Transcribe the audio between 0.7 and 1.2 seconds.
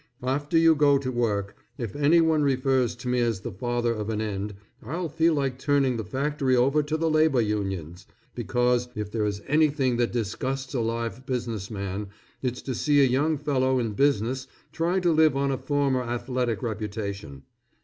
go to